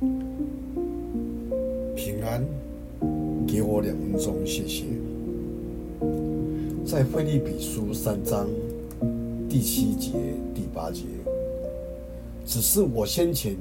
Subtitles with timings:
[0.00, 0.12] 平
[2.22, 2.46] 安，
[3.48, 4.84] 给我两分钟，谢谢。
[6.86, 8.46] 在腓立比书三章
[9.48, 10.12] 第七节、
[10.54, 11.02] 第八节，
[12.46, 13.56] 只是我先前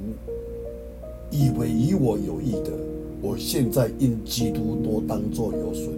[1.31, 2.71] 以为与我有益的，
[3.19, 5.89] 我现在因基督多当作有损。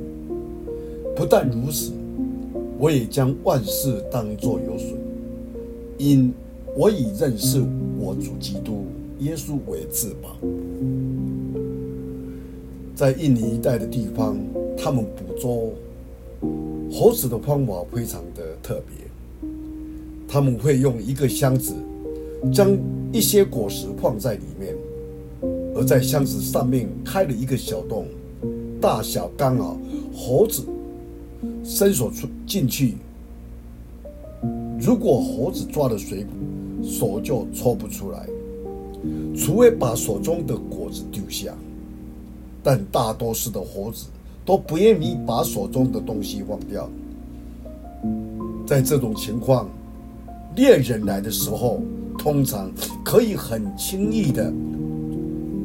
[1.18, 1.92] 不但如此，
[2.78, 4.94] 我也将万事当作有损，
[5.98, 6.34] 因
[6.78, 7.62] 我已认识
[8.00, 8.86] 我主基督
[9.20, 10.36] 耶稣为至宝。
[12.96, 14.38] 在印尼一带的地方，
[14.78, 15.74] 他们捕捉
[16.92, 19.50] 猴子的方法非常的特别。
[20.28, 21.74] 他们会用一个箱子，
[22.54, 22.78] 将
[23.12, 24.76] 一些果实放在里面，
[25.76, 28.06] 而在箱子上面开了一个小洞，
[28.80, 29.78] 大小刚好，
[30.14, 30.64] 猴子
[31.64, 32.96] 伸手出进去。
[34.80, 36.30] 如果猴子抓了水果，
[36.84, 38.28] 手就抽不出来，
[39.36, 41.54] 除非把手中的果子丢下。
[42.62, 44.08] 但大多数的猴子
[44.46, 46.90] 都不愿意把手中的东西忘掉。
[48.68, 49.70] 在这种情况，
[50.56, 51.82] 猎人来的时候，
[52.18, 52.70] 通常
[53.04, 54.54] 可以很轻易的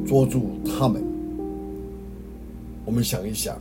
[0.07, 1.03] 捉住他们。
[2.85, 3.57] 我们想一想，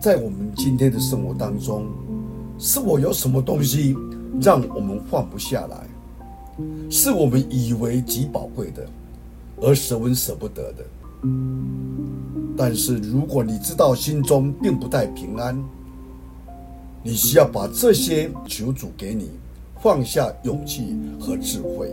[0.00, 1.86] 在我们今天的生活当中，
[2.58, 3.96] 是否有什么东西
[4.40, 5.86] 让我们放不下来？
[6.90, 8.86] 是我们以为极宝贵的，
[9.60, 10.84] 而舍文舍不得的。
[12.56, 15.58] 但是如果你知道心中并不带平安，
[17.02, 19.30] 你需要把这些求主给你
[19.80, 21.90] 放下勇气和智慧。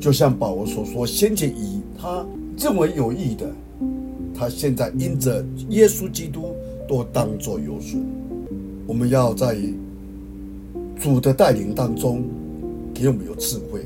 [0.00, 2.24] 就像保罗所说，先前以他
[2.58, 3.50] 认为有益的，
[4.34, 6.54] 他现在因着耶稣基督
[6.88, 8.04] 都当作有损。
[8.86, 9.56] 我们要在
[11.00, 12.24] 主的带领当中，
[12.98, 13.80] 给我们有智慧；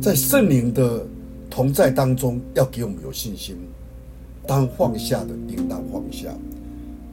[0.00, 1.06] 在圣灵的
[1.50, 3.54] 同在当中，要给我们有信心。
[4.46, 6.30] 当放下的，应当放下，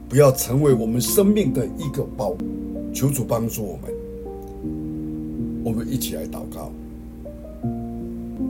[0.08, 2.34] 不要成为我们生命的一个包。
[2.94, 3.92] 求主帮助我们。
[5.62, 6.72] 我们一起来祷告。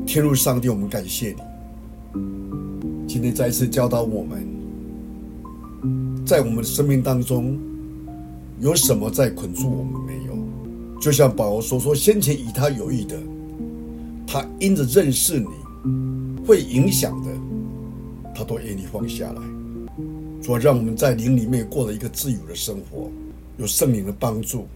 [0.07, 1.39] 天路上帝，我们感谢你，
[3.09, 4.47] 今天再一次教导我们。
[6.25, 7.59] 在我们的生命当中，
[8.61, 10.46] 有什么在捆住我们没有？
[11.01, 13.17] 就像保罗所说，先前与他有益的，
[14.27, 15.47] 他因着认识你，
[16.47, 17.31] 会影响的，
[18.35, 19.43] 他都愿意放下来。
[20.43, 23.11] 主，让我们在灵里面过了一个自由的生活，
[23.59, 24.67] 有圣灵的帮助，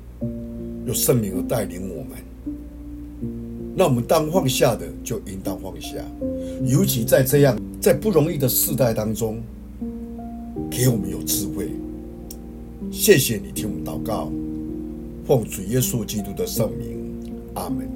[0.86, 2.12] 有圣灵的带领我们。
[3.74, 5.96] 那我们当放下的，就应当放下，
[6.66, 9.40] 尤其在这样在不容易的世代当中。
[10.70, 11.70] 给我们有智慧，
[12.92, 14.30] 谢谢你听我们祷告，
[15.30, 17.88] 奉主耶稣基督的圣名，阿门。